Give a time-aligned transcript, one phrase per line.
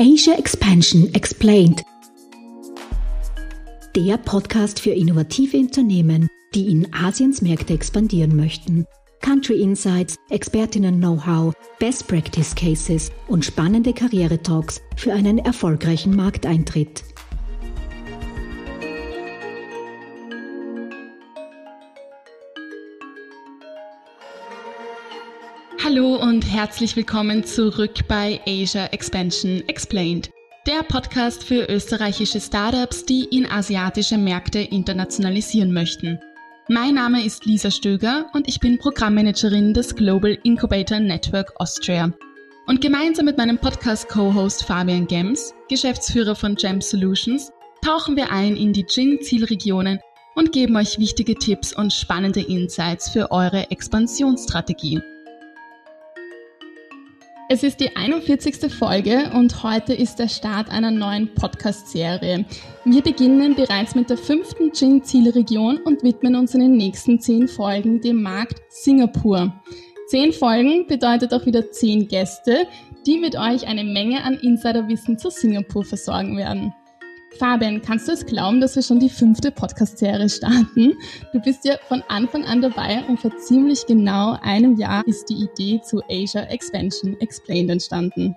[0.00, 1.82] Asia Expansion Explained.
[3.96, 8.86] Der Podcast für innovative Unternehmen, die in Asiens Märkte expandieren möchten.
[9.22, 17.02] Country Insights, Expertinnen-Know-how, Best Practice Cases und spannende Karriere-Talks für einen erfolgreichen Markteintritt.
[25.90, 30.28] Hallo und herzlich willkommen zurück bei Asia Expansion Explained,
[30.66, 36.20] der Podcast für österreichische Startups, die in asiatische Märkte internationalisieren möchten.
[36.68, 42.12] Mein Name ist Lisa Stöger und ich bin Programmmanagerin des Global Incubator Network Austria.
[42.66, 47.50] Und gemeinsam mit meinem Podcast-Co-Host Fabian Gems, Geschäftsführer von Gem Solutions,
[47.82, 50.00] tauchen wir ein in die Gin-Zielregionen
[50.34, 55.00] und geben euch wichtige Tipps und spannende Insights für eure Expansionsstrategie.
[57.50, 58.70] Es ist die 41.
[58.70, 62.44] Folge und heute ist der Start einer neuen Podcast-Serie.
[62.84, 68.02] Wir beginnen bereits mit der fünften Gin-Zielregion und widmen uns in den nächsten zehn Folgen
[68.02, 69.50] dem Markt Singapur.
[70.08, 72.66] Zehn Folgen bedeutet auch wieder zehn Gäste,
[73.06, 76.74] die mit euch eine Menge an Insiderwissen zu Singapur versorgen werden.
[77.36, 80.94] Fabian, kannst du es glauben, dass wir schon die fünfte Podcast-Serie starten?
[81.32, 85.44] Du bist ja von Anfang an dabei und vor ziemlich genau einem Jahr ist die
[85.44, 88.34] Idee zu Asia Expansion Explained entstanden.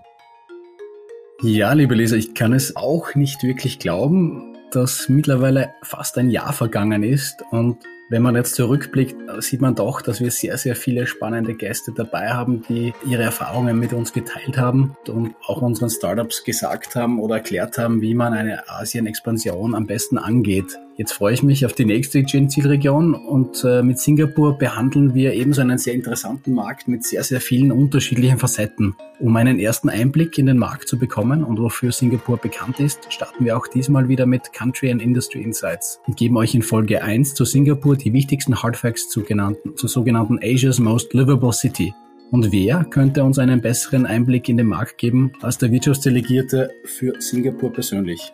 [1.41, 6.53] Ja, liebe Leser, ich kann es auch nicht wirklich glauben, dass mittlerweile fast ein Jahr
[6.53, 7.77] vergangen ist und
[8.11, 12.31] wenn man jetzt zurückblickt, sieht man doch, dass wir sehr, sehr viele spannende Gäste dabei
[12.31, 17.35] haben, die ihre Erfahrungen mit uns geteilt haben und auch unseren Startups gesagt haben oder
[17.35, 20.77] erklärt haben, wie man eine Asien-Expansion am besten angeht.
[21.01, 25.61] Jetzt freue ich mich auf die nächste Gen-Zielregion und äh, mit Singapur behandeln wir ebenso
[25.61, 28.95] einen sehr interessanten Markt mit sehr, sehr vielen unterschiedlichen Facetten.
[29.19, 33.45] Um einen ersten Einblick in den Markt zu bekommen und wofür Singapur bekannt ist, starten
[33.45, 37.33] wir auch diesmal wieder mit Country and Industry Insights und geben euch in Folge 1
[37.33, 41.95] zu Singapur die wichtigsten Hardfacts zu, genannten, zu sogenannten Asia's Most Livable City.
[42.29, 47.19] Und wer könnte uns einen besseren Einblick in den Markt geben als der Wirtschaftsdelegierte für
[47.19, 48.31] Singapur persönlich?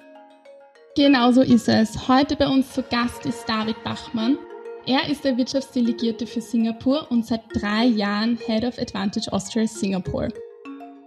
[0.97, 2.07] Genau so ist es.
[2.07, 4.39] Heute bei uns zu Gast ist David Bachmann.
[4.87, 10.29] Er ist der Wirtschaftsdelegierte für Singapur und seit drei Jahren Head of Advantage Austria Singapore.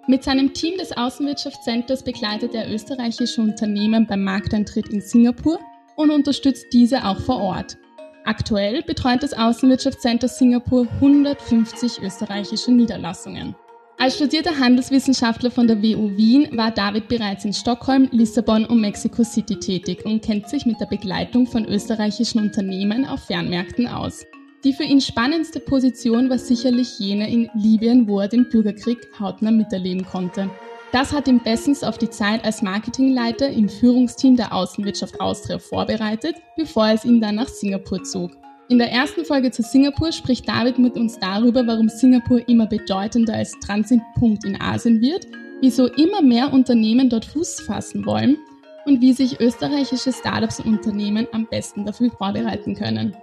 [0.07, 5.59] Mit seinem Team des Außenwirtschaftscenters begleitet er österreichische Unternehmen beim Markteintritt in Singapur
[5.97, 7.77] und unterstützt diese auch vor Ort.
[8.25, 13.57] Aktuell betreut das Außenwirtschaftscenter Singapur 150 österreichische Niederlassungen.
[14.01, 19.23] Als studierter Handelswissenschaftler von der WU Wien war David bereits in Stockholm, Lissabon und Mexico
[19.23, 24.25] City tätig und kennt sich mit der Begleitung von österreichischen Unternehmen auf Fernmärkten aus.
[24.65, 29.51] Die für ihn spannendste Position war sicherlich jene in Libyen, wo er den Bürgerkrieg hautnah
[29.51, 30.49] miterleben konnte.
[30.93, 36.37] Das hat ihn bestens auf die Zeit als Marketingleiter im Führungsteam der Außenwirtschaft Austria vorbereitet,
[36.57, 38.31] bevor es ihn dann nach Singapur zog.
[38.71, 43.35] In der ersten Folge zu Singapur spricht David mit uns darüber, warum Singapur immer bedeutender
[43.35, 45.27] als Transitpunkt in Asien wird,
[45.61, 48.39] wieso immer mehr Unternehmen dort Fuß fassen wollen
[48.87, 53.17] und wie sich österreichische Startups und Unternehmen am besten dafür vorbereiten können.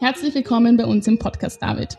[0.00, 1.96] Herzlich willkommen bei uns im Podcast, David.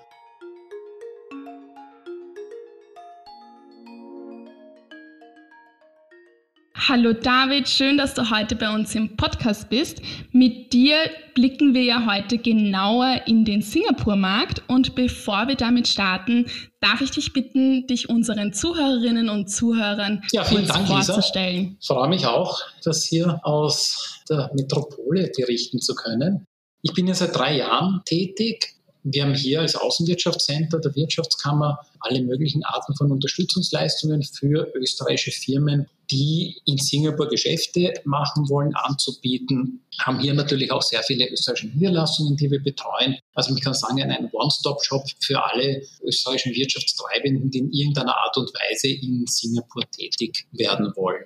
[6.89, 10.01] Hallo David, schön, dass du heute bei uns im Podcast bist.
[10.33, 10.97] Mit dir
[11.33, 16.45] blicken wir ja heute genauer in den Singapur-Markt und bevor wir damit starten,
[16.81, 21.77] darf ich dich bitten, dich unseren Zuhörerinnen und Zuhörern ja, kurz Dank, vorzustellen.
[21.79, 26.45] Ich freue mich auch, das hier aus der Metropole berichten zu können.
[26.81, 32.21] Ich bin ja seit drei Jahren tätig wir haben hier als Außenwirtschaftscenter der Wirtschaftskammer alle
[32.21, 39.81] möglichen Arten von Unterstützungsleistungen für österreichische Firmen, die in Singapur Geschäfte machen wollen, anzubieten.
[39.99, 43.17] Haben hier natürlich auch sehr viele österreichische Niederlassungen, die wir betreuen.
[43.33, 48.51] Also man kann sagen, ein One-Stop-Shop für alle österreichischen Wirtschaftstreibenden, die in irgendeiner Art und
[48.53, 51.25] Weise in Singapur tätig werden wollen.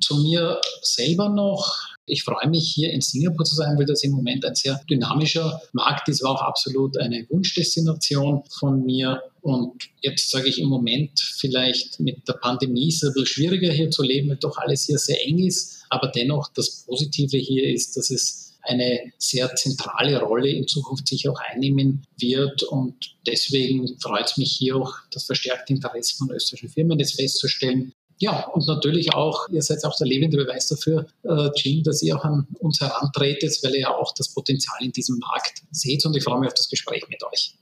[0.00, 1.91] Zu mir selber noch.
[2.06, 5.60] Ich freue mich, hier in Singapur zu sein, weil das im Moment ein sehr dynamischer
[5.72, 9.22] Markt ist, war auch absolut eine Wunschdestination von mir.
[9.40, 13.72] Und jetzt sage ich im Moment vielleicht mit der Pandemie ist es ein bisschen schwieriger
[13.72, 15.84] hier zu leben, weil doch alles hier sehr eng ist.
[15.90, 21.28] Aber dennoch das Positive hier ist, dass es eine sehr zentrale Rolle in Zukunft sich
[21.28, 22.62] auch einnehmen wird.
[22.62, 27.92] Und deswegen freut es mich hier auch das verstärkte Interesse von österreichischen Firmen, das festzustellen,
[28.22, 32.16] ja, und natürlich auch, ihr seid auch der lebende Beweis dafür, äh, Jim, dass ihr
[32.16, 36.16] auch an uns herantretet, weil ihr ja auch das Potenzial in diesem Markt seht und
[36.16, 37.56] ich freue mich auf das Gespräch mit euch.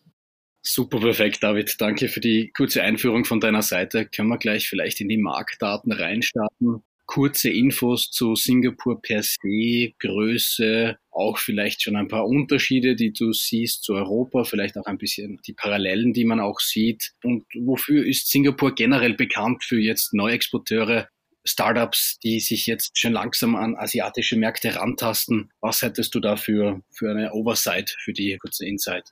[0.62, 1.80] Super perfekt, David.
[1.80, 4.04] Danke für die kurze Einführung von deiner Seite.
[4.04, 6.82] Können wir gleich vielleicht in die Marktdaten reinstarten?
[7.10, 13.32] Kurze Infos zu Singapur per se, Größe, auch vielleicht schon ein paar Unterschiede, die du
[13.32, 17.10] siehst zu Europa, vielleicht auch ein bisschen die Parallelen, die man auch sieht.
[17.24, 21.08] Und wofür ist Singapur generell bekannt für jetzt Neuexporteure,
[21.42, 25.50] Startups, die sich jetzt schon langsam an asiatische Märkte rantasten?
[25.60, 29.10] Was hättest du da für, eine Oversight für die kurze Insight?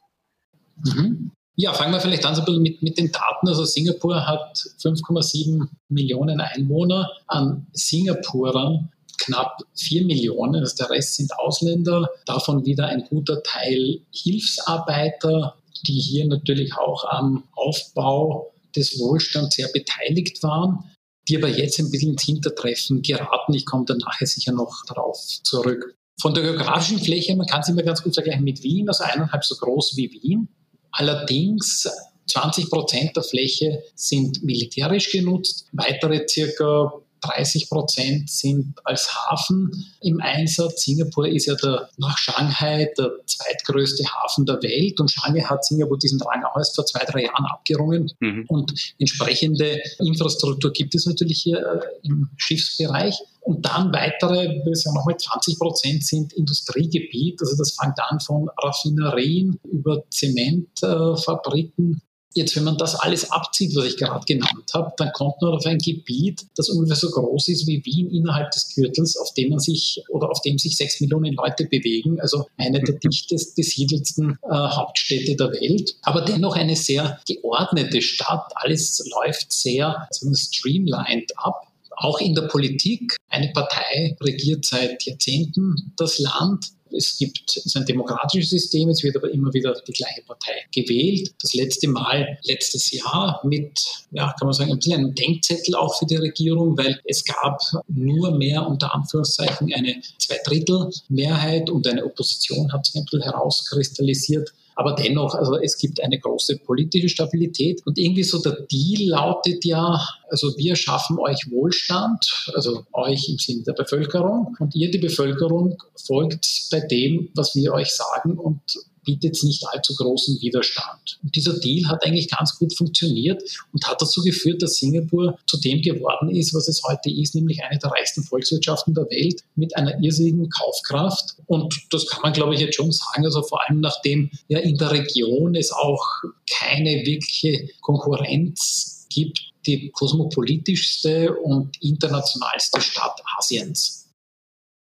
[0.85, 1.33] Mhm.
[1.61, 3.49] Ja, fangen wir vielleicht an so ein bisschen mit, mit den Daten.
[3.49, 7.11] Also Singapur hat 5,7 Millionen Einwohner.
[7.27, 14.01] An Singapurern knapp 4 Millionen, also der Rest sind Ausländer, davon wieder ein guter Teil
[14.15, 20.85] Hilfsarbeiter, die hier natürlich auch am Aufbau des Wohlstands sehr beteiligt waren,
[21.29, 23.55] die aber jetzt ein bisschen ins Hintertreffen geraten.
[23.55, 25.97] Ich komme dann nachher sicher noch darauf zurück.
[26.21, 29.45] Von der geografischen Fläche, man kann es immer ganz gut vergleichen mit Wien, also eineinhalb
[29.45, 30.49] so groß wie Wien.
[30.93, 31.89] Allerdings
[32.27, 39.71] 20 Prozent der Fläche sind militärisch genutzt, weitere circa 30 Prozent sind als Hafen
[40.01, 40.85] im Einsatz.
[40.85, 45.99] Singapur ist ja der, nach Shanghai der zweitgrößte Hafen der Welt und Shanghai hat Singapur
[45.99, 48.11] diesen Rang auch erst vor zwei, drei Jahren abgerungen.
[48.21, 48.45] Mhm.
[48.49, 53.19] Und entsprechende Infrastruktur gibt es natürlich hier äh, im Schiffsbereich.
[53.41, 57.41] Und dann weitere, wir sagen nochmal 20 Prozent sind Industriegebiet.
[57.41, 62.03] Also das fängt an von Raffinerien über Zementfabriken
[62.39, 65.67] Jetzt, wenn man das alles abzieht, was ich gerade genannt habe, dann kommt man auf
[65.67, 69.59] ein Gebiet, das ungefähr so groß ist wie Wien innerhalb des Gürtels, auf dem man
[69.59, 72.21] sich oder auf dem sich sechs Millionen Leute bewegen.
[72.21, 78.53] Also eine der dichtest besiedelsten äh, Hauptstädte der Welt, aber dennoch eine sehr geordnete Stadt.
[78.55, 81.65] Alles läuft sehr streamlined ab
[82.01, 83.17] auch in der Politik.
[83.29, 86.67] Eine Partei regiert seit Jahrzehnten das Land.
[86.93, 91.33] Es gibt es ein demokratisches System, es wird aber immer wieder die gleiche Partei gewählt.
[91.41, 93.81] Das letzte Mal letztes Jahr mit,
[94.13, 97.61] ja, kann man sagen, ein bisschen einem Denkzettel auch für die Regierung, weil es gab
[97.89, 104.53] nur mehr unter Anführungszeichen eine Zweidrittelmehrheit und eine Opposition hat sich ein bisschen herauskristallisiert.
[104.79, 109.65] Aber dennoch, also es gibt eine große politische Stabilität und irgendwie so der Deal lautet
[109.65, 114.99] ja, also wir schaffen euch Wohlstand, also euch im Sinne der Bevölkerung und ihr, die
[114.99, 118.61] Bevölkerung, folgt bei dem, was wir euch sagen und
[119.09, 121.19] bietet nicht allzu großen Widerstand.
[121.23, 125.57] Und dieser Deal hat eigentlich ganz gut funktioniert und hat dazu geführt, dass Singapur zu
[125.57, 129.75] dem geworden ist, was es heute ist, nämlich eine der reichsten Volkswirtschaften der Welt mit
[129.79, 131.37] einer irrsinnigen Kaufkraft.
[131.47, 133.25] Und das kann man, glaube ich, jetzt schon sagen.
[133.25, 136.05] Also vor allem nachdem ja in der Region es auch
[136.51, 143.98] keine wirkliche Konkurrenz gibt, die kosmopolitischste und internationalste Stadt Asiens.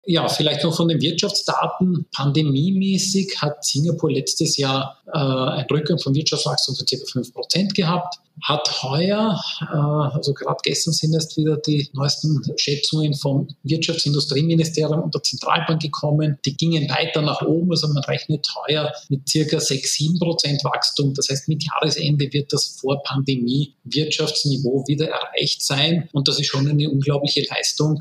[0.09, 2.07] Ja, vielleicht noch von den Wirtschaftsdaten.
[2.13, 6.95] Pandemiemäßig hat Singapur letztes Jahr äh, einen Rückgang von Wirtschaftswachstum von ca.
[6.95, 8.21] 5% gehabt.
[8.45, 15.13] Hat heuer, äh, also gerade gestern sind erst wieder die neuesten Schätzungen vom Wirtschaftsindustrieministerium und
[15.13, 16.39] der Zentralbank gekommen.
[16.45, 19.57] Die gingen weiter nach oben, also man rechnet heuer mit ca.
[19.57, 21.15] 6-7% Wachstum.
[21.15, 26.09] Das heißt, mit Jahresende wird das Vor-Pandemie-Wirtschaftsniveau wieder erreicht sein.
[26.13, 28.01] Und das ist schon eine unglaubliche Leistung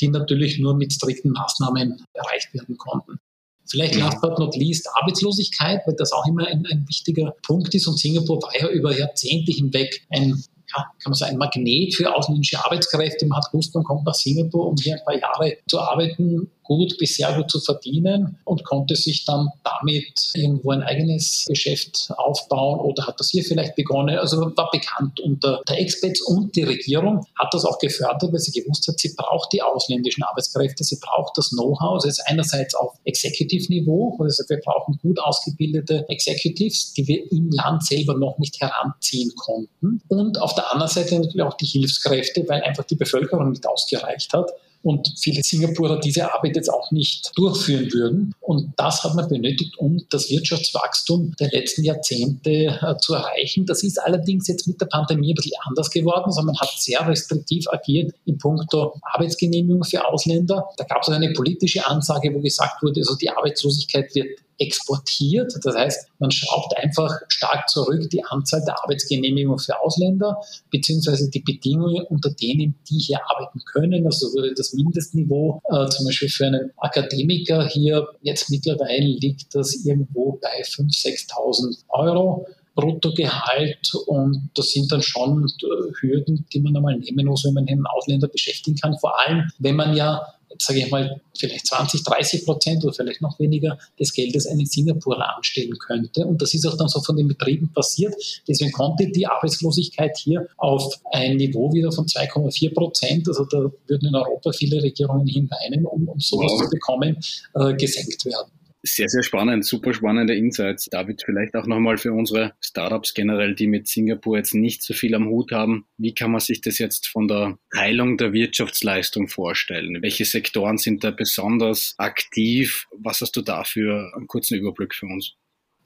[0.00, 3.18] die natürlich nur mit strikten Maßnahmen erreicht werden konnten.
[3.66, 7.86] Vielleicht last but not least Arbeitslosigkeit, weil das auch immer ein, ein wichtiger Punkt ist.
[7.86, 10.44] Und Singapur war ja über Jahrzehnte hinweg ein
[10.76, 13.26] ja, kann man sagen, ein Magnet für ausländische Arbeitskräfte.
[13.26, 16.96] Man hat gewusst, man kommt nach Singapur, um hier ein paar Jahre zu arbeiten, gut
[16.98, 22.80] bis sehr gut zu verdienen und konnte sich dann damit irgendwo ein eigenes Geschäft aufbauen
[22.80, 24.18] oder hat das hier vielleicht begonnen.
[24.18, 28.58] Also war bekannt unter der Expats und die Regierung hat das auch gefördert, weil sie
[28.58, 32.02] gewusst hat, sie braucht die ausländischen Arbeitskräfte, sie braucht das Know-how.
[32.02, 37.86] Das ist einerseits auf Executive-Niveau, also wir brauchen gut ausgebildete Executives, die wir im Land
[37.86, 40.00] selber noch nicht heranziehen konnten.
[40.08, 44.32] Und auf der anderen Seite natürlich auch die Hilfskräfte, weil einfach die Bevölkerung nicht ausgereicht
[44.32, 44.50] hat
[44.84, 48.34] und viele Singapurer diese Arbeit jetzt auch nicht durchführen würden.
[48.40, 53.64] Und das hat man benötigt, um das Wirtschaftswachstum der letzten Jahrzehnte äh, zu erreichen.
[53.64, 57.06] Das ist allerdings jetzt mit der Pandemie ein bisschen anders geworden, sondern man hat sehr
[57.08, 60.68] restriktiv agiert in puncto Arbeitsgenehmigung für Ausländer.
[60.76, 65.52] Da gab es eine politische Ansage, wo gesagt wurde, also die Arbeitslosigkeit wird exportiert.
[65.62, 71.40] Das heißt, man schraubt einfach stark zurück die Anzahl der Arbeitsgenehmigungen für Ausländer, beziehungsweise die
[71.40, 74.06] Bedingungen, unter denen die hier arbeiten können.
[74.06, 79.84] Also wurde das Mindestniveau äh, zum Beispiel für einen Akademiker hier jetzt mittlerweile liegt das
[79.84, 82.46] irgendwo bei 5.000, 6.000 Euro.
[82.74, 87.68] Bruttogehalt und das sind dann schon äh, Hürden, die man einmal nehmen muss, wenn man
[87.68, 88.98] einen Ausländer beschäftigen kann.
[88.98, 90.22] Vor allem, wenn man ja
[90.58, 95.36] sage ich mal, vielleicht 20, 30 Prozent oder vielleicht noch weniger des Geldes einen Singapurer
[95.36, 96.26] anstellen könnte.
[96.26, 98.14] Und das ist auch dann so von den Betrieben passiert.
[98.48, 104.08] Deswegen konnte die Arbeitslosigkeit hier auf ein Niveau wieder von 2,4 Prozent, also da würden
[104.08, 106.62] in Europa viele Regierungen hinweinen, um, um sowas wow.
[106.62, 107.16] zu bekommen,
[107.54, 108.50] äh, gesenkt werden.
[108.86, 110.90] Sehr, sehr spannend, super spannende Insights.
[110.90, 115.14] David, vielleicht auch nochmal für unsere Startups generell, die mit Singapur jetzt nicht so viel
[115.14, 115.86] am Hut haben.
[115.96, 120.02] Wie kann man sich das jetzt von der Teilung der Wirtschaftsleistung vorstellen?
[120.02, 122.86] Welche Sektoren sind da besonders aktiv?
[122.94, 125.32] Was hast du da für einen kurzen Überblick für uns?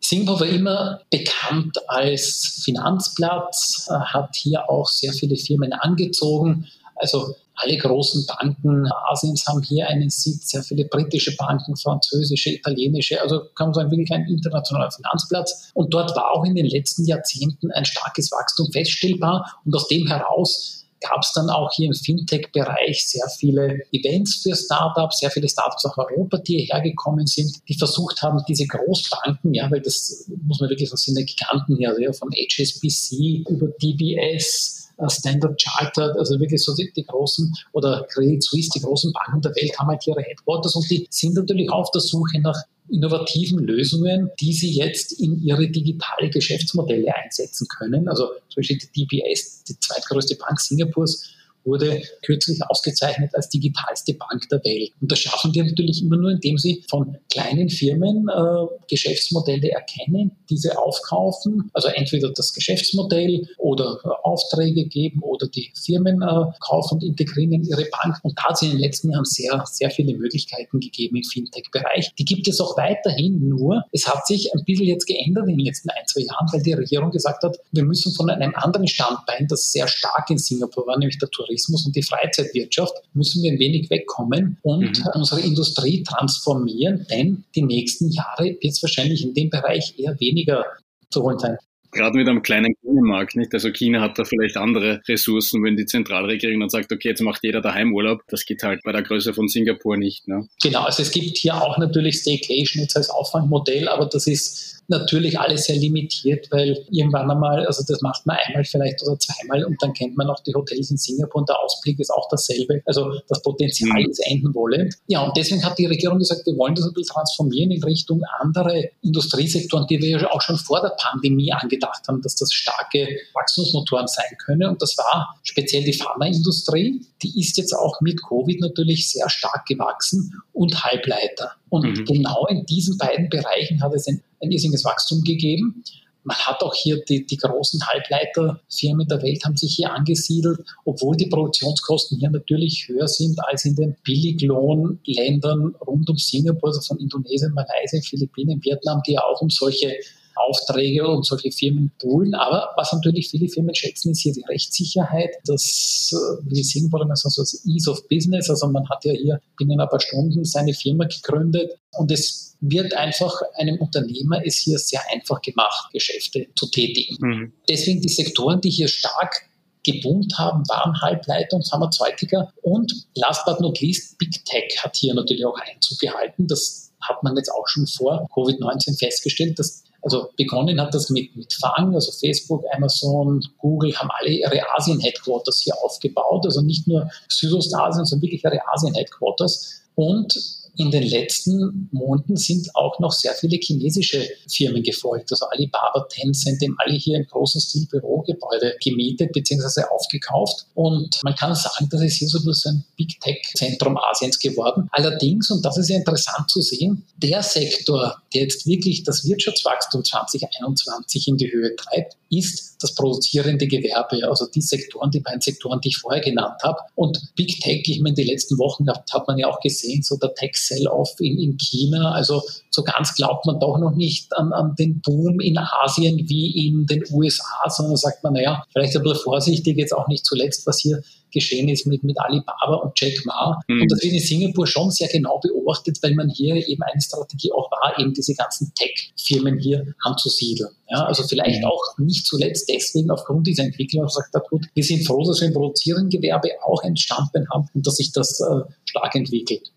[0.00, 6.66] Singapur war immer bekannt als Finanzplatz, äh, hat hier auch sehr viele Firmen angezogen.
[6.98, 13.20] Also alle großen Banken Asiens haben hier einen Sitz, sehr viele britische Banken, französische, italienische,
[13.20, 15.70] also kann man sagen, wirklich ein internationaler Finanzplatz.
[15.74, 19.60] Und dort war auch in den letzten Jahrzehnten ein starkes Wachstum feststellbar.
[19.64, 24.54] Und aus dem heraus gab es dann auch hier im Fintech-Bereich sehr viele Events für
[24.54, 29.54] Startups, sehr viele Startups aus Europa, die hierher gekommen sind, die versucht haben, diese Großbanken,
[29.54, 33.44] ja, weil das muss man wirklich sagen, sind ja Giganten hier, also ja, von HSBC
[33.48, 39.12] über DBS, Standard Chartered, also wirklich so die, die, großen oder Credit Suisse, die großen
[39.12, 42.60] Banken der Welt haben halt ihre Headquarters und die sind natürlich auf der Suche nach
[42.88, 48.08] innovativen Lösungen, die sie jetzt in ihre digitale Geschäftsmodelle einsetzen können.
[48.08, 51.30] Also zum Beispiel die DBS, die zweitgrößte Bank Singapurs,
[51.68, 54.92] wurde kürzlich ausgezeichnet als digitalste Bank der Welt.
[55.00, 60.32] Und das schaffen die natürlich immer nur, indem sie von kleinen Firmen äh, Geschäftsmodelle erkennen,
[60.50, 66.94] diese aufkaufen, also entweder das Geschäftsmodell oder äh, Aufträge geben oder die Firmen äh, kaufen
[66.94, 68.18] und integrieren in ihre Bank.
[68.22, 72.14] Und da hat es in den letzten Jahren sehr, sehr viele Möglichkeiten gegeben im Fintech-Bereich.
[72.18, 75.66] Die gibt es auch weiterhin, nur es hat sich ein bisschen jetzt geändert in den
[75.66, 79.46] letzten ein, zwei Jahren, weil die Regierung gesagt hat, wir müssen von einem anderen Standbein,
[79.48, 83.52] das sehr stark in Singapur war, nämlich der Tourismus, Tourismus und die Freizeitwirtschaft müssen wir
[83.52, 85.10] ein wenig wegkommen und mhm.
[85.14, 90.64] unsere Industrie transformieren, denn die nächsten Jahre wird es wahrscheinlich in dem Bereich eher weniger
[91.10, 91.56] zu holen sein.
[91.90, 93.54] Gerade mit einem kleinen Binnenmarkt, nicht?
[93.54, 97.42] Also China hat da vielleicht andere Ressourcen, wenn die Zentralregierung dann sagt, okay, jetzt macht
[97.42, 98.20] jeder daheim Urlaub.
[98.28, 100.28] Das geht halt bei der Größe von Singapur nicht.
[100.28, 100.46] Ne?
[100.62, 105.38] Genau, also es gibt hier auch natürlich Staycation jetzt als Auffangmodell, aber das ist natürlich
[105.38, 109.76] alles sehr limitiert, weil irgendwann einmal, also das macht man einmal vielleicht oder zweimal und
[109.82, 112.82] dann kennt man auch die Hotels in Singapur und der Ausblick ist auch dasselbe.
[112.86, 114.10] Also das Potenzial mhm.
[114.10, 114.94] ist enden wollend.
[115.06, 118.22] Ja, und deswegen hat die Regierung gesagt, wir wollen das ein bisschen transformieren in Richtung
[118.40, 123.08] andere Industriesektoren, die wir ja auch schon vor der Pandemie angedacht haben, dass das starke
[123.34, 124.68] Wachstumsmotoren sein können.
[124.68, 127.04] Und das war speziell die Pharmaindustrie.
[127.22, 131.52] Die ist jetzt auch mit Covid natürlich sehr stark gewachsen und Halbleiter.
[131.70, 132.04] Und mhm.
[132.04, 135.82] genau in diesen beiden Bereichen hat es ein, ein irrsinniges Wachstum gegeben.
[136.24, 141.16] Man hat auch hier die, die großen Halbleiterfirmen der Welt haben sich hier angesiedelt, obwohl
[141.16, 146.98] die Produktionskosten hier natürlich höher sind als in den Billiglohnländern rund um Singapur, also von
[146.98, 149.94] Indonesien, Malaysia, Philippinen, Vietnam, die ja auch um solche
[150.38, 152.34] Aufträge und solche Firmen poolen.
[152.34, 156.10] Aber was natürlich viele Firmen schätzen, ist hier die Rechtssicherheit, das,
[156.42, 158.48] wie Singapur immer so das Ease of Business.
[158.50, 162.94] Also man hat ja hier binnen ein paar Stunden seine Firma gegründet und es wird
[162.94, 167.16] einfach einem Unternehmer es hier sehr einfach gemacht, Geschäfte zu tätigen.
[167.20, 167.52] Mhm.
[167.68, 169.48] Deswegen die Sektoren, die hier stark
[169.84, 172.52] geboomt haben, waren Halbleiter und Pharmazeutika.
[172.62, 176.46] Und last but not least, Big Tech hat hier natürlich auch Einzug gehalten.
[176.46, 181.36] Das hat man jetzt auch schon vor Covid-19 festgestellt, dass also begonnen hat das mit,
[181.36, 187.08] mit Fang, also Facebook, Amazon, Google haben alle ihre Asien-Headquarters hier aufgebaut, also nicht nur
[187.28, 189.82] Südostasien, sondern wirklich ihre Asien-Headquarters.
[189.94, 195.30] Und in den letzten Monaten sind auch noch sehr viele chinesische Firmen gefolgt.
[195.32, 199.82] Also Alibaba, Tencent, dem alle hier im großen Stil Bürogebäude gemietet bzw.
[199.90, 200.66] aufgekauft.
[200.74, 204.88] Und man kann sagen, das ist hier so ein Big Tech-Zentrum Asiens geworden.
[204.92, 210.04] Allerdings, und das ist ja interessant zu sehen, der Sektor, der jetzt wirklich das Wirtschaftswachstum
[210.04, 215.80] 2021 in die Höhe treibt, ist das produzierende Gewerbe, also die Sektoren, die beiden Sektoren,
[215.80, 216.78] die ich vorher genannt habe.
[216.94, 220.34] Und Big Tech, ich meine, die letzten Wochen hat, man ja auch gesehen, so der
[220.34, 222.12] Tech Sell-off in, in China.
[222.12, 226.66] Also so ganz glaubt man doch noch nicht an, an den Boom in Asien wie
[226.66, 230.66] in den USA, sondern sagt man, naja, vielleicht ein bisschen vorsichtig, jetzt auch nicht zuletzt,
[230.66, 233.60] was hier geschehen ist mit, mit Alibaba und Jack Ma.
[233.68, 233.82] Mhm.
[233.82, 237.52] Und das wird in Singapur schon sehr genau beobachtet, weil man hier eben eine Strategie
[237.52, 240.70] auch war, eben diese ganzen Tech-Firmen hier anzusiedeln.
[240.90, 241.66] Ja, also vielleicht mhm.
[241.66, 245.48] auch nicht zuletzt deswegen aufgrund dieser Entwicklung auch hat, gut, wir sind froh, dass wir
[245.48, 249.70] im produzierenden Gewerbe auch ein Standbein haben und dass sich das äh, stark entwickelt.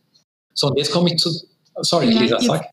[0.54, 1.32] So, und jetzt komme ich zu,
[1.82, 2.66] sorry, Lisa, sag.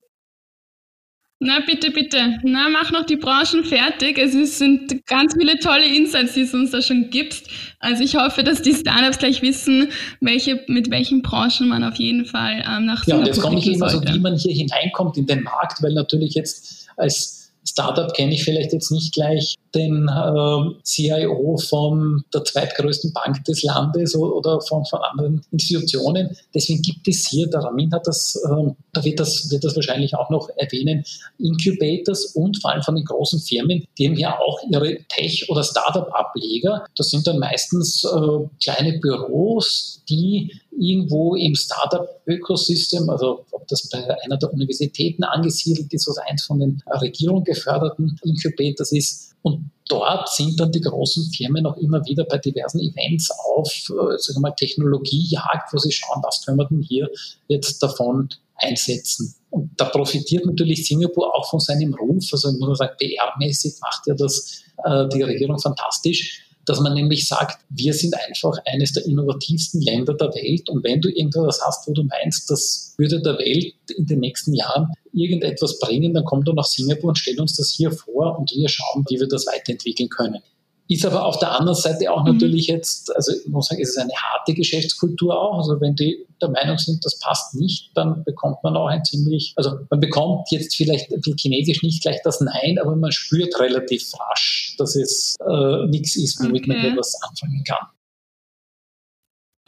[1.41, 2.41] Na, bitte, bitte.
[2.43, 4.19] Na, mach noch die Branchen fertig.
[4.19, 7.45] Es sind ganz viele tolle Insights, die es uns da schon gibt.
[7.79, 9.89] Also ich hoffe, dass die Startups gleich wissen,
[10.21, 13.69] welche, mit welchen Branchen man auf jeden Fall ähm, nach Ja, und jetzt komme ich
[13.69, 18.35] immer so, wie man hier hineinkommt in den Markt, weil natürlich jetzt als Startup kenne
[18.35, 24.61] ich vielleicht jetzt nicht gleich den äh, CIO von der zweitgrößten Bank des Landes oder
[24.61, 26.37] von, von anderen Institutionen.
[26.55, 30.15] Deswegen gibt es hier, der Ramin hat das, äh, da wird das, wird das wahrscheinlich
[30.15, 31.05] auch noch erwähnen,
[31.39, 35.63] Incubators und vor allem von den großen Firmen, die haben ja auch ihre Tech- oder
[35.63, 36.85] Startup-Ableger.
[36.97, 44.23] Das sind dann meistens äh, kleine Büros, die irgendwo im Startup-Ökosystem, also ob das bei
[44.23, 49.35] einer der Universitäten angesiedelt ist oder eins von den Regierungen geförderten Incubators ist.
[49.43, 49.58] Und
[49.89, 55.73] dort sind dann die großen Firmen auch immer wieder bei diversen Events auf, äh, Technologiejagd,
[55.73, 57.09] wo sie schauen, was können wir denn hier
[57.49, 59.35] jetzt davon einsetzen.
[59.51, 62.25] Und da profitiert natürlich Singapur auch von seinem Ruf.
[62.33, 67.61] Also muss sagen, PR-mäßig macht ja das äh, die Regierung fantastisch dass man nämlich sagt,
[67.71, 71.93] wir sind einfach eines der innovativsten Länder der Welt und wenn du irgendwas hast, wo
[71.93, 76.55] du meinst, das würde der Welt in den nächsten Jahren irgendetwas bringen, dann komm doch
[76.55, 80.09] nach Singapur und stell uns das hier vor und wir schauen, wie wir das weiterentwickeln
[80.09, 80.43] können.
[80.91, 82.33] Ist aber auf der anderen Seite auch mhm.
[82.33, 85.59] natürlich jetzt, also ich muss sagen, es ist eine harte Geschäftskultur auch.
[85.59, 89.53] Also wenn die der Meinung sind, das passt nicht, dann bekommt man auch ein ziemlich,
[89.57, 94.77] also man bekommt jetzt vielleicht Chinesisch nicht gleich das Nein, aber man spürt relativ rasch,
[94.79, 96.73] dass es äh, nichts ist, womit okay.
[96.73, 97.87] man hier was anfangen kann.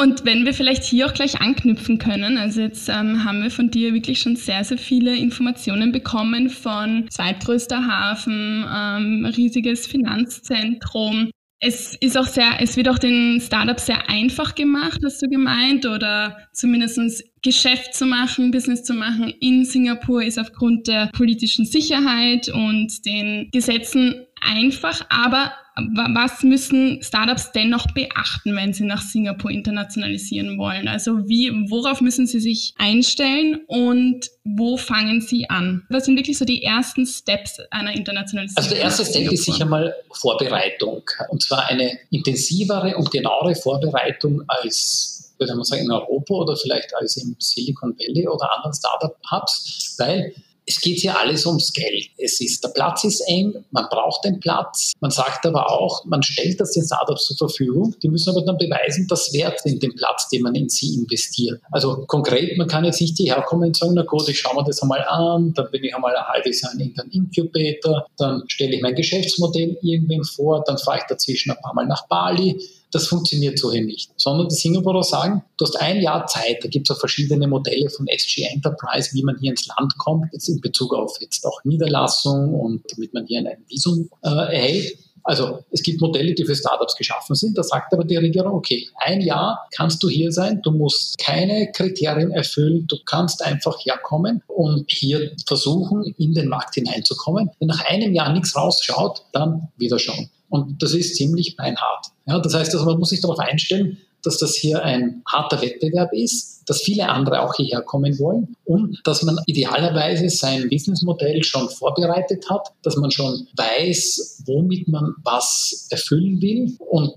[0.00, 3.70] Und wenn wir vielleicht hier auch gleich anknüpfen können, also jetzt ähm, haben wir von
[3.70, 11.30] dir wirklich schon sehr, sehr viele Informationen bekommen von zweitgrößter Hafen, ähm, riesiges Finanzzentrum.
[11.60, 15.84] Es ist auch sehr, es wird auch den Startups sehr einfach gemacht, hast du gemeint,
[15.84, 22.48] oder zumindest Geschäft zu machen, Business zu machen in Singapur ist aufgrund der politischen Sicherheit
[22.48, 25.52] und den Gesetzen einfach, aber
[25.94, 30.88] was müssen Startups dennoch beachten, wenn sie nach Singapur internationalisieren wollen?
[30.88, 35.86] Also wie, worauf müssen sie sich einstellen und wo fangen sie an?
[35.88, 38.64] Was sind wirklich so die ersten Steps einer Internationalisierung?
[38.64, 41.02] Also der erste Step ist sicher mal Vorbereitung.
[41.30, 46.94] Und zwar eine intensivere und genauere Vorbereitung als würde man sagen, in Europa oder vielleicht
[46.94, 50.34] als im Silicon Valley oder anderen Startup-Hubs, weil
[50.70, 52.10] es geht hier alles ums Geld.
[52.16, 54.92] Es ist, der Platz ist eng, man braucht den Platz.
[55.00, 57.94] Man sagt aber auch, man stellt das den Startups zur Verfügung.
[58.02, 61.60] Die müssen aber dann beweisen, dass wert sind den Platz, den man in sie investiert.
[61.72, 64.64] Also konkret, man kann jetzt nicht hierher kommen und sagen, na gut, ich schaue mir
[64.64, 68.76] das einmal an, dann bin ich einmal ein halbes Jahr in den Incubator, dann stelle
[68.76, 72.60] ich mein Geschäftsmodell irgendwem vor, dann fahre ich dazwischen ein paar Mal nach Bali
[72.92, 74.10] das funktioniert so hier nicht.
[74.16, 77.88] Sondern die Singapurer sagen, du hast ein Jahr Zeit, da gibt es auch verschiedene Modelle
[77.90, 81.64] von SG Enterprise, wie man hier ins Land kommt, jetzt in Bezug auf jetzt auch
[81.64, 84.98] Niederlassung und damit man hier ein Visum äh, erhält.
[85.22, 87.56] Also es gibt Modelle, die für Startups geschaffen sind.
[87.56, 91.70] Da sagt aber die Regierung, okay, ein Jahr kannst du hier sein, du musst keine
[91.72, 97.50] Kriterien erfüllen, du kannst einfach herkommen und hier versuchen, in den Markt hineinzukommen.
[97.58, 100.30] Wenn nach einem Jahr nichts rausschaut, dann wieder schauen.
[100.50, 102.06] Und das ist ziemlich beinhart.
[102.26, 106.12] Ja, das heißt, also man muss sich darauf einstellen, dass das hier ein harter Wettbewerb
[106.12, 111.68] ist, dass viele andere auch hierher kommen wollen und dass man idealerweise sein Businessmodell schon
[111.70, 116.76] vorbereitet hat, dass man schon weiß, womit man was erfüllen will.
[116.78, 117.14] Und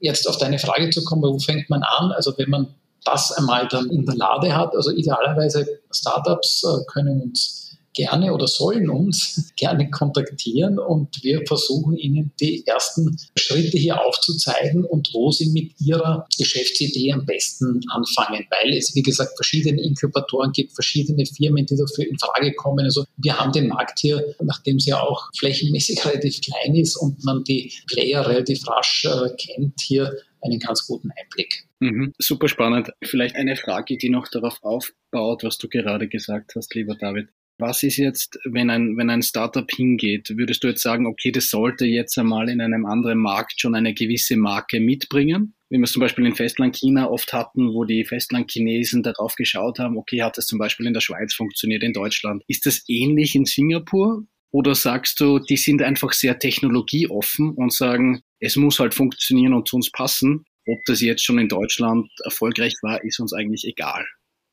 [0.00, 2.12] jetzt auf deine Frage zu kommen, wo fängt man an?
[2.12, 2.68] Also wenn man
[3.04, 7.65] das einmal dann in der Lade hat, also idealerweise Startups äh, können uns
[7.96, 14.84] gerne oder sollen uns gerne kontaktieren und wir versuchen Ihnen die ersten Schritte hier aufzuzeigen
[14.84, 20.52] und wo Sie mit Ihrer Geschäftsidee am besten anfangen, weil es, wie gesagt, verschiedene Inkubatoren
[20.52, 22.84] gibt, verschiedene Firmen, die dafür in Frage kommen.
[22.84, 27.24] Also wir haben den Markt hier, nachdem es ja auch flächenmäßig relativ klein ist und
[27.24, 31.66] man die Player relativ rasch äh, kennt, hier einen ganz guten Einblick.
[31.80, 32.90] Mhm, super spannend.
[33.02, 37.28] Vielleicht eine Frage, die noch darauf aufbaut, was du gerade gesagt hast, lieber David.
[37.58, 40.36] Was ist jetzt, wenn ein, wenn ein Startup hingeht?
[40.36, 43.94] Würdest du jetzt sagen, okay, das sollte jetzt einmal in einem anderen Markt schon eine
[43.94, 45.54] gewisse Marke mitbringen?
[45.70, 49.78] Wie wir es zum Beispiel in Festland China oft hatten, wo die Festlandchinesen darauf geschaut
[49.78, 52.44] haben, okay, hat das zum Beispiel in der Schweiz funktioniert, in Deutschland.
[52.46, 54.24] Ist das ähnlich in Singapur?
[54.52, 59.66] Oder sagst du, die sind einfach sehr technologieoffen und sagen, es muss halt funktionieren und
[59.66, 60.44] zu uns passen?
[60.68, 64.06] Ob das jetzt schon in Deutschland erfolgreich war, ist uns eigentlich egal.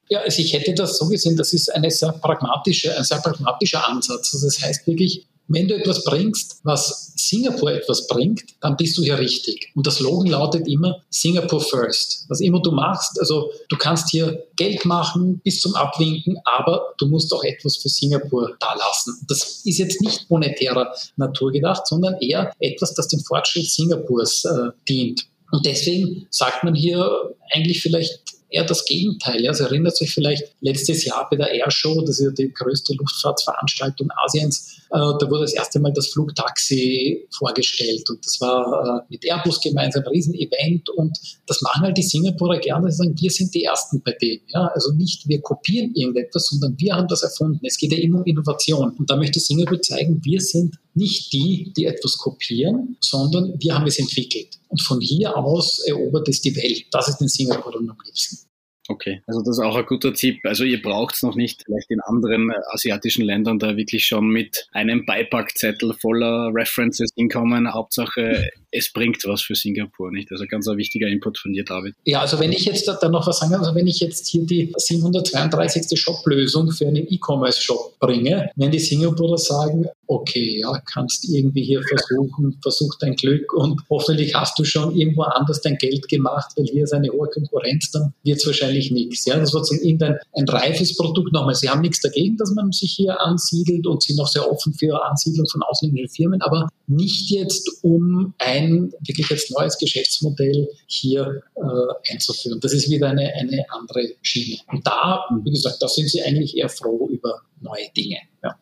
[0.10, 3.88] Ja, also ich hätte das so gesehen, das ist eine sehr pragmatische, ein sehr pragmatischer
[3.88, 4.34] Ansatz.
[4.34, 9.04] Also das heißt wirklich, Wenn du etwas bringst, was Singapur etwas bringt, dann bist du
[9.04, 9.72] hier richtig.
[9.76, 12.26] Und das Slogan lautet immer Singapore First.
[12.30, 17.08] Was immer du machst, also du kannst hier Geld machen bis zum Abwinken, aber du
[17.08, 19.26] musst auch etwas für Singapur da lassen.
[19.28, 24.70] Das ist jetzt nicht monetärer Natur gedacht, sondern eher etwas, das dem Fortschritt Singapurs äh,
[24.88, 25.26] dient.
[25.52, 28.22] Und deswegen sagt man hier eigentlich vielleicht
[28.54, 29.42] eher das Gegenteil.
[29.44, 29.54] Ja.
[29.54, 34.10] Sie erinnert sich vielleicht letztes Jahr bei der Airshow, das ist ja die größte Luftfahrtveranstaltung
[34.24, 39.26] Asiens, äh, da wurde das erste Mal das Flugtaxi vorgestellt und das war äh, mit
[39.26, 43.54] Airbus gemeinsam ein Riesenevent und das machen halt die Singapurer gerne, sie sagen, wir sind
[43.54, 44.39] die Ersten bei dem.
[44.48, 44.68] Ja.
[44.74, 47.66] Also nicht wir kopieren irgendetwas, sondern wir haben das erfunden.
[47.66, 51.74] Es geht ja immer um Innovation und da möchte Singapur zeigen, wir sind nicht die,
[51.76, 54.60] die etwas kopieren, sondern wir haben es entwickelt.
[54.73, 56.88] Und von hier aus erobert es die Welt.
[56.89, 58.49] Das ist den Singapurern am liebsten.
[58.88, 60.39] Okay, also das ist auch ein guter Tipp.
[60.45, 64.29] Also ihr braucht es noch nicht, vielleicht in anderen äh, asiatischen Ländern da wirklich schon
[64.29, 67.71] mit einem Beipackzettel voller References hinkommen.
[67.71, 70.31] Hauptsache, es bringt was für Singapur, nicht?
[70.31, 71.95] Also ganz ein wichtiger Input von dir, David.
[72.05, 74.73] Ja, also wenn ich jetzt da noch was sagen also wenn ich jetzt hier die
[74.75, 75.99] 732.
[75.99, 82.57] Shop-Lösung für einen E-Commerce-Shop bringe, wenn die Singapurer sagen, okay, ja, kannst irgendwie hier versuchen,
[82.62, 86.83] versuch dein Glück und hoffentlich hast du schon irgendwo anders dein Geld gemacht, weil hier
[86.83, 89.25] ist eine hohe Konkurrenz, dann wird es wahrscheinlich nichts.
[89.25, 91.31] Ja, das wird irgendein ein reifes Produkt.
[91.31, 94.73] Nochmal, sie haben nichts dagegen, dass man sich hier ansiedelt und sind auch sehr offen
[94.73, 101.41] für Ansiedlung von ausländischen Firmen, aber nicht jetzt um ein wirklich jetzt neues Geschäftsmodell hier
[101.56, 102.60] äh, einzuführen.
[102.60, 104.60] Das ist wieder eine, eine andere Schiene.
[104.67, 108.17] Und da, wie gesagt, da sind sie eigentlich eher froh über neue Dinge.
[108.43, 108.60] Ja.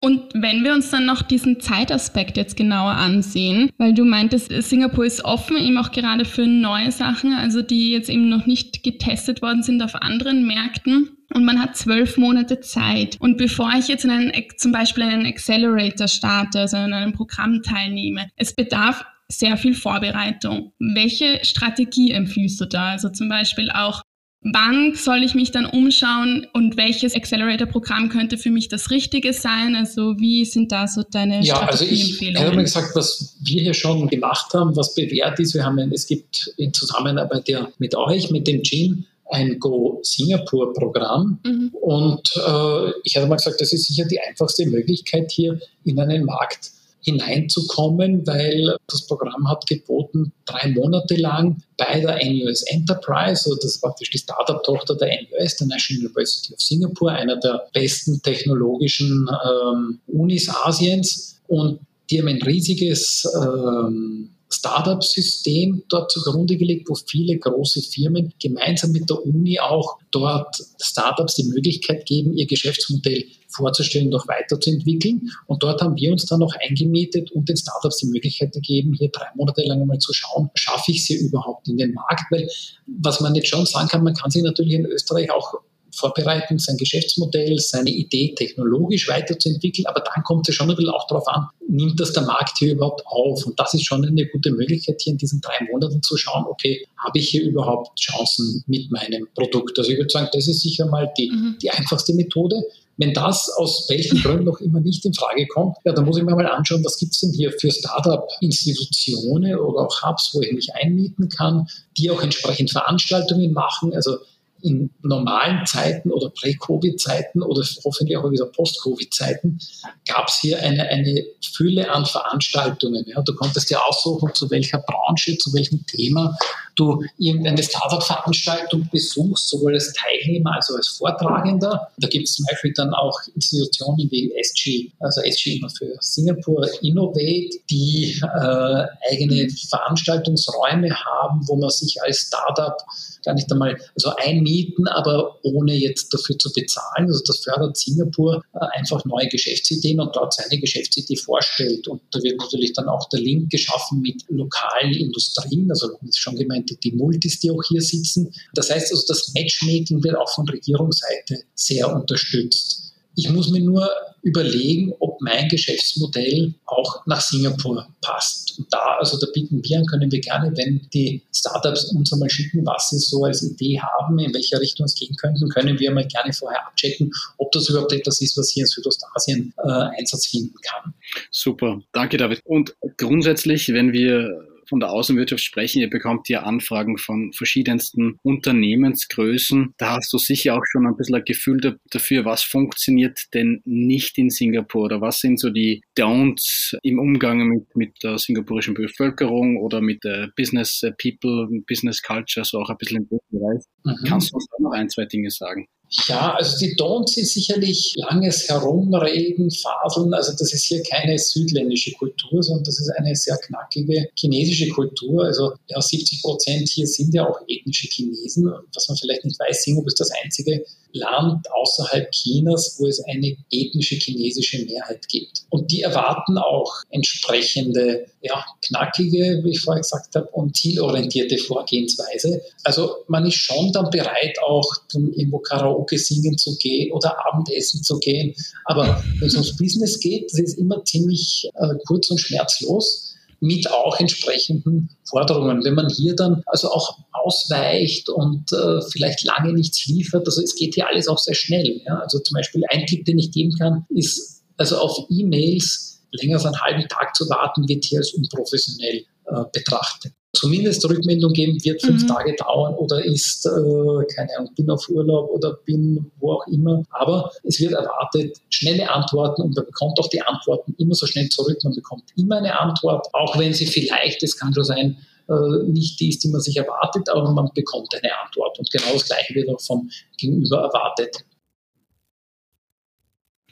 [0.00, 5.04] Und wenn wir uns dann noch diesen Zeitaspekt jetzt genauer ansehen, weil du meintest, Singapur
[5.04, 9.42] ist offen, eben auch gerade für neue Sachen, also die jetzt eben noch nicht getestet
[9.42, 11.17] worden sind auf anderen Märkten.
[11.34, 13.16] Und man hat zwölf Monate Zeit.
[13.20, 17.62] Und bevor ich jetzt in einen, zum Beispiel einen Accelerator starte, also in einem Programm
[17.62, 20.72] teilnehme, es bedarf sehr viel Vorbereitung.
[20.78, 22.92] Welche Strategie empfiehlst du da?
[22.92, 24.02] Also zum Beispiel auch
[24.40, 29.74] Wann soll ich mich dann umschauen und welches Accelerator-Programm könnte für mich das Richtige sein?
[29.74, 33.74] Also wie sind da so deine ja, also ich habe mal gesagt, was wir hier
[33.74, 35.54] schon gemacht haben, was bewährt ist.
[35.54, 40.72] Wir haben, es gibt in Zusammenarbeit ja mit euch, mit dem Gin, ein Go Singapur
[40.72, 41.40] Programm.
[41.44, 41.70] Mhm.
[41.80, 46.24] Und äh, ich habe mal gesagt, das ist sicher die einfachste Möglichkeit, hier in einen
[46.24, 53.54] Markt hineinzukommen, weil das Programm hat geboten, drei Monate lang bei der NUS Enterprise, also
[53.56, 58.20] das ist praktisch die Startup-Tochter der NUS, der National University of Singapore, einer der besten
[58.22, 61.40] technologischen ähm, Unis Asiens.
[61.46, 68.92] Und die haben ein riesiges ähm, Startup-System dort zugrunde gelegt, wo viele große Firmen gemeinsam
[68.92, 75.30] mit der Uni auch dort Startups die Möglichkeit geben, ihr Geschäftsmodell vorzustellen, noch weiterzuentwickeln.
[75.46, 79.10] Und dort haben wir uns dann noch eingemietet und den Startups die Möglichkeit gegeben, hier
[79.10, 82.24] drei Monate lang einmal zu schauen, schaffe ich sie überhaupt in den Markt?
[82.30, 82.48] Weil
[82.86, 85.54] was man jetzt schon sagen kann, man kann sich natürlich in Österreich auch
[85.98, 89.86] vorbereiten, sein Geschäftsmodell, seine Idee technologisch weiterzuentwickeln.
[89.86, 92.72] Aber dann kommt es schon ein bisschen auch darauf an, nimmt das der Markt hier
[92.72, 93.46] überhaupt auf?
[93.46, 96.86] Und das ist schon eine gute Möglichkeit, hier in diesen drei Monaten zu schauen, okay,
[96.96, 99.78] habe ich hier überhaupt Chancen mit meinem Produkt?
[99.78, 101.56] Also ich würde sagen, das ist sicher mal die, mhm.
[101.62, 102.62] die einfachste Methode.
[103.00, 106.24] Wenn das aus welchen Gründen noch immer nicht in Frage kommt, ja, dann muss ich
[106.24, 110.52] mir mal anschauen, was gibt es denn hier für Startup-Institutionen oder auch Hubs, wo ich
[110.52, 113.94] mich einmieten kann, die auch entsprechend Veranstaltungen machen.
[113.94, 114.18] Also
[114.62, 119.58] in normalen Zeiten oder Prä-Covid-Zeiten oder hoffentlich auch wieder Post-Covid-Zeiten
[120.06, 123.04] gab es hier eine, eine Fülle an Veranstaltungen.
[123.06, 123.22] Ja.
[123.22, 126.36] Du konntest dir aussuchen, zu welcher Branche, zu welchem Thema
[126.78, 131.88] du irgendeine Startup-Veranstaltung besuchst, sowohl als Teilnehmer als auch als Vortragender.
[131.98, 136.66] Da gibt es zum Beispiel dann auch Institutionen wie SG, also SG immer für Singapur
[136.82, 142.76] Innovate, die äh, eigene Veranstaltungsräume haben, wo man sich als Startup
[143.24, 147.06] gar nicht einmal so einmieten, aber ohne jetzt dafür zu bezahlen.
[147.06, 151.88] Also das fördert Singapur äh, einfach neue Geschäftsideen und dort seine Geschäftsidee vorstellt.
[151.88, 156.67] Und da wird natürlich dann auch der Link geschaffen mit lokalen Industrien, also schon gemeint,
[156.76, 158.32] die Multis, die auch hier sitzen.
[158.54, 162.94] Das heißt also, das Matchmaking wird auch von Regierungsseite sehr unterstützt.
[163.16, 163.88] Ich muss mir nur
[164.22, 168.58] überlegen, ob mein Geschäftsmodell auch nach Singapur passt.
[168.58, 172.30] Und da, also da bieten wir an, können wir gerne, wenn die Startups uns einmal
[172.30, 175.90] schicken, was sie so als Idee haben, in welche Richtung es gehen könnten, können wir
[175.92, 180.26] mal gerne vorher abchecken, ob das überhaupt etwas ist, was hier in Südostasien äh, Einsatz
[180.26, 180.94] finden kann.
[181.30, 182.40] Super, danke David.
[182.44, 185.80] Und grundsätzlich, wenn wir von der Außenwirtschaft sprechen.
[185.80, 189.74] Ihr bekommt ja Anfragen von verschiedensten Unternehmensgrößen.
[189.78, 194.18] Da hast du sicher auch schon ein bisschen ein Gefühl dafür, was funktioniert denn nicht
[194.18, 199.56] in Singapur oder was sind so die Don'ts im Umgang mit, mit der singapurischen Bevölkerung
[199.56, 203.64] oder mit der Business People, Business Culture, so auch ein bisschen im Bereich.
[203.84, 204.06] Mhm.
[204.06, 205.66] Kannst du uns da noch ein, zwei Dinge sagen?
[206.06, 210.12] Ja, also die Don'ts ist sicherlich langes Herumreden, Faseln.
[210.12, 215.24] Also das ist hier keine südländische Kultur, sondern das ist eine sehr knackige chinesische Kultur.
[215.24, 218.52] Also ja, 70 Prozent hier sind ja auch ethnische Chinesen.
[218.74, 223.36] Was man vielleicht nicht weiß, Singapur ist das einzige Land außerhalb Chinas, wo es eine
[223.50, 225.42] ethnische chinesische Mehrheit gibt.
[225.50, 232.40] Und die erwarten auch entsprechende, ja, knackige, wie ich vorher gesagt habe, und zielorientierte Vorgehensweise.
[232.64, 237.82] Also man ist schon dann bereit, auch dann irgendwo Karaoke singen zu gehen oder Abendessen
[237.82, 238.34] zu gehen.
[238.64, 243.70] Aber wenn es ums Business geht, das ist immer ziemlich äh, kurz und schmerzlos mit
[243.70, 245.64] auch entsprechenden Forderungen.
[245.64, 250.56] Wenn man hier dann also auch ausweicht und äh, vielleicht lange nichts liefert, also es
[250.56, 251.80] geht hier alles auch sehr schnell.
[251.86, 252.00] Ja?
[252.00, 256.46] Also zum Beispiel ein Tipp, den ich geben kann, ist also auf E-Mails länger als
[256.46, 261.82] einen halben Tag zu warten, wird hier als unprofessionell äh, betrachtet zumindest Rückmeldung geben, wird
[261.82, 262.08] fünf mhm.
[262.08, 266.82] Tage dauern oder ist, äh, keine Ahnung, bin auf Urlaub oder bin wo auch immer.
[266.90, 271.28] Aber es wird erwartet, schnelle Antworten und man bekommt auch die Antworten immer so schnell
[271.28, 271.58] zurück.
[271.64, 275.98] Man bekommt immer eine Antwort, auch wenn sie vielleicht, es kann schon sein, äh, nicht
[276.00, 278.58] die ist, die man sich erwartet, aber man bekommt eine Antwort.
[278.58, 281.24] Und genau das Gleiche wird auch vom Gegenüber erwartet.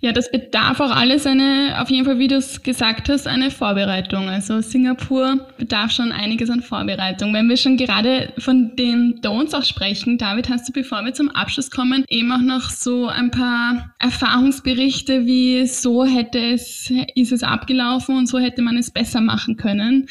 [0.00, 3.50] Ja, das bedarf auch alles eine, auf jeden Fall, wie du es gesagt hast, eine
[3.50, 4.28] Vorbereitung.
[4.28, 7.32] Also Singapur bedarf schon einiges an Vorbereitung.
[7.32, 11.30] Wenn wir schon gerade von den Don'ts auch sprechen, David, hast du, bevor wir zum
[11.30, 17.42] Abschluss kommen, eben auch noch so ein paar Erfahrungsberichte, wie so hätte es, ist es
[17.42, 20.08] abgelaufen und so hätte man es besser machen können.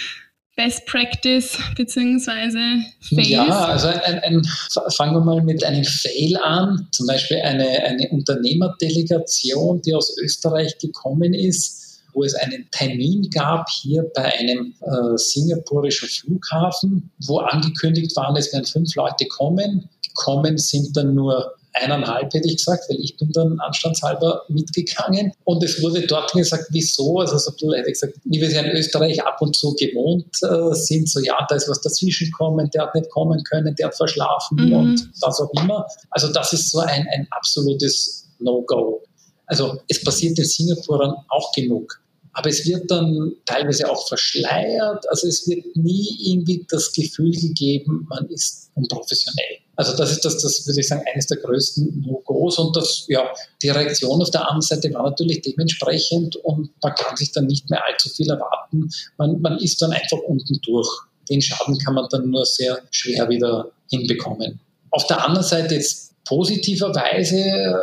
[0.55, 2.59] Best Practice beziehungsweise
[3.01, 3.29] Fails?
[3.29, 4.41] Ja, also ein, ein,
[4.89, 6.87] fangen wir mal mit einem Fail an.
[6.91, 13.69] Zum Beispiel eine, eine Unternehmerdelegation, die aus Österreich gekommen ist, wo es einen Termin gab
[13.69, 19.89] hier bei einem äh, singapurischen Flughafen, wo angekündigt waren, es werden fünf Leute kommen.
[20.07, 25.33] Gekommen sind dann nur eineinhalb, hätte ich gesagt, weil ich bin dann anstandshalber mitgegangen.
[25.43, 27.19] Und es wurde dort gesagt, wieso?
[27.19, 30.37] Also so hätte ich gesagt, wie wir es ja in Österreich ab und zu gewohnt
[30.43, 33.87] äh, sind, so ja, da ist was dazwischen kommen, der hat nicht kommen können, der
[33.87, 34.73] hat verschlafen mhm.
[34.73, 35.85] und was auch immer.
[36.09, 39.01] Also das ist so ein, ein absolutes No-Go.
[39.47, 42.01] Also es passiert in Singapur auch genug.
[42.37, 45.09] Aber es wird dann teilweise auch verschleiert.
[45.09, 49.59] Also es wird nie irgendwie das Gefühl gegeben, man ist unprofessionell.
[49.77, 53.23] Also das ist das, das würde ich sagen, eines der größten No-Gos und das, ja,
[53.61, 57.69] die Reaktion auf der anderen Seite war natürlich dementsprechend und man kann sich dann nicht
[57.69, 58.89] mehr allzu viel erwarten.
[59.17, 60.89] Man, man ist dann einfach unten durch.
[61.29, 64.59] Den Schaden kann man dann nur sehr schwer wieder hinbekommen.
[64.91, 67.79] Auf der anderen Seite jetzt positiverweise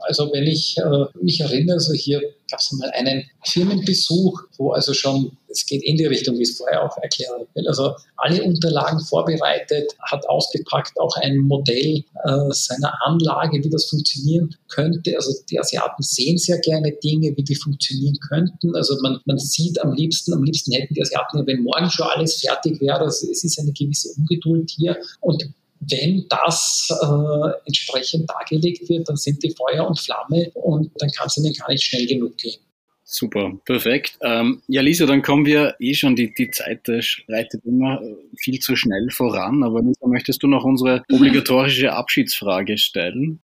[0.00, 4.92] also wenn ich äh, mich erinnere, also hier gab es mal einen Firmenbesuch, wo also
[4.92, 9.00] schon, es geht in die Richtung, wie es vorher auch erklärt habe, also alle Unterlagen
[9.00, 15.14] vorbereitet, hat ausgepackt auch ein Modell äh, seiner Anlage, wie das funktionieren könnte.
[15.16, 18.74] Also die Asiaten sehen sehr gerne Dinge, wie die funktionieren könnten.
[18.74, 22.06] Also man, man sieht am liebsten, am liebsten hätten die Asiaten ja, wenn morgen schon
[22.06, 25.44] alles fertig wäre, also es ist eine gewisse Ungeduld hier und
[25.80, 31.26] wenn das äh, entsprechend dargelegt wird, dann sind die Feuer und Flamme und dann kann
[31.26, 32.60] es ihnen gar nicht schnell genug gehen.
[33.02, 34.18] Super, perfekt.
[34.22, 38.14] Ähm, ja, Lisa, dann kommen wir eh schon, die, die Zeit äh, schreitet immer äh,
[38.36, 43.42] viel zu schnell voran, aber Lisa, möchtest du noch unsere obligatorische Abschiedsfrage stellen?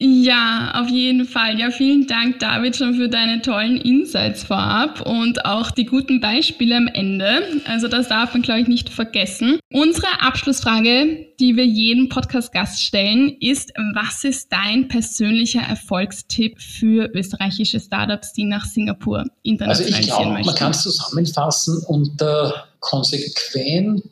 [0.00, 1.58] Ja, auf jeden Fall.
[1.58, 6.76] Ja, vielen Dank, David, schon für deine tollen Insights vorab und auch die guten Beispiele
[6.76, 7.42] am Ende.
[7.66, 9.58] Also das darf man, glaube ich, nicht vergessen.
[9.72, 17.80] Unsere Abschlussfrage, die wir jedem Podcast-Gast stellen, ist, was ist dein persönlicher Erfolgstipp für österreichische
[17.80, 20.46] Startups, die nach Singapur internationalisieren also ich glaube, möchten?
[20.46, 24.04] Man kann es zusammenfassen unter konsequent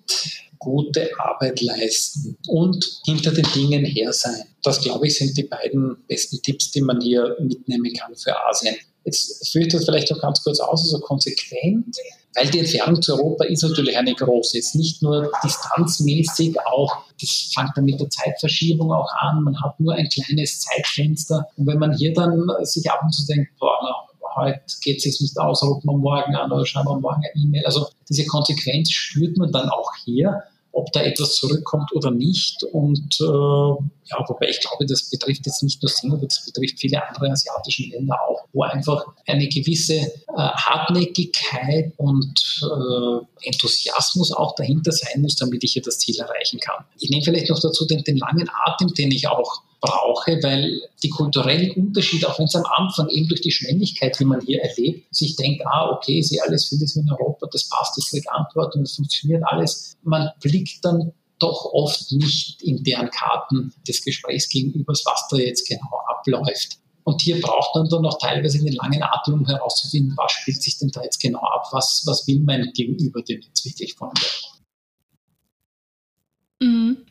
[0.59, 4.43] gute Arbeit leisten und hinter den Dingen her sein.
[4.63, 8.77] Das, glaube ich, sind die beiden besten Tipps, die man hier mitnehmen kann für Asien.
[9.05, 11.97] Jetzt führe ich das vielleicht auch ganz kurz aus, also konsequent,
[12.35, 14.57] weil die Entfernung zu Europa ist natürlich eine große.
[14.57, 19.45] Jetzt nicht nur distanzmäßig, auch das fängt dann mit der Zeitverschiebung auch an.
[19.45, 21.47] Man hat nur ein kleines Zeitfenster.
[21.57, 24.07] Und wenn man hier dann sich ab und zu denkt, boah,
[24.37, 27.45] heute geht es sich nicht aus, rufen wir morgen an oder schreiben wir morgen eine
[27.45, 27.65] E-Mail.
[27.67, 30.43] Also diese Konsequenz spürt man dann auch hier.
[30.77, 32.63] ob da etwas zurückkommt oder nicht.
[32.65, 37.03] Und äh, ja, wobei ich glaube, das betrifft jetzt nicht nur Singapur, das betrifft viele
[37.09, 44.93] andere asiatische Länder auch, wo einfach eine gewisse äh, Hartnäckigkeit und äh, Enthusiasmus auch dahinter
[44.93, 46.85] sein muss, damit ich hier das Ziel erreichen kann.
[46.99, 51.09] Ich nehme vielleicht noch dazu den, den langen Atem, den ich auch brauche, weil die
[51.09, 55.15] kulturellen Unterschiede, auch wenn es am Anfang eben durch die Schnelligkeit, wie man hier erlebt,
[55.15, 58.83] sich denkt, ah, okay, sie alles vieles in Europa, das passt, ich kriege Antwort und
[58.83, 59.97] es funktioniert alles.
[60.03, 65.69] Man blickt dann doch oft nicht in deren Karten des Gesprächs gegenübers, was da jetzt
[65.69, 66.79] genau abläuft.
[67.05, 70.79] Und hier braucht man dann noch teilweise einen langen Atem, um herauszufinden, was spielt sich
[70.79, 74.27] denn da jetzt genau ab, was, was will mein Gegenüber denn jetzt wirklich von mir.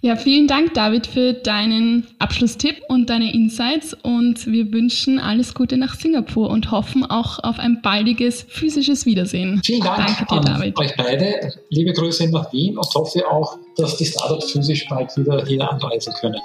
[0.05, 3.95] Ja, vielen Dank, David, für deinen Abschlusstipp und deine Insights.
[4.03, 9.61] Und wir wünschen alles Gute nach Singapur und hoffen auch auf ein baldiges physisches Wiedersehen.
[9.65, 10.77] Vielen Dank Danke dir, an David.
[10.77, 11.53] euch beide.
[11.69, 16.13] Liebe Grüße nach Wien und hoffe auch, dass die Startups physisch bald wieder hier anreisen
[16.21, 16.39] können.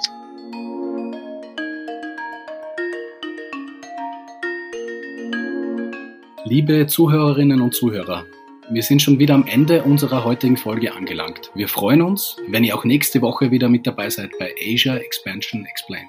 [6.45, 8.25] Liebe Zuhörerinnen und Zuhörer,
[8.71, 11.51] wir sind schon wieder am Ende unserer heutigen Folge angelangt.
[11.53, 15.65] Wir freuen uns, wenn ihr auch nächste Woche wieder mit dabei seid bei Asia Expansion
[15.65, 16.07] Explained.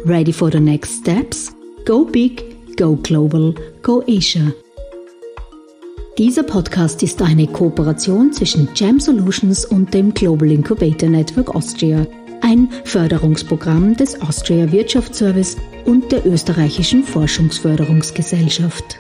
[0.05, 1.53] Ready for the next steps?
[1.85, 4.53] Go big, go global, go Asia.
[6.17, 12.07] Dieser Podcast ist eine Kooperation zwischen Jam Solutions und dem Global Incubator Network Austria,
[12.39, 18.99] ein Förderungsprogramm des Austria Wirtschaftsservice und der österreichischen Forschungsförderungsgesellschaft.